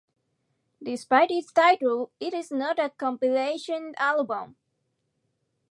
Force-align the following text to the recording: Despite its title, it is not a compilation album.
Despite 0.81 1.29
its 1.29 1.51
title, 1.51 2.09
it 2.19 2.33
is 2.33 2.49
not 2.49 2.79
a 2.79 2.89
compilation 2.89 3.93
album. 3.99 4.55